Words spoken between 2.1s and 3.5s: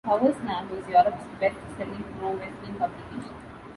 pro wrestling publication.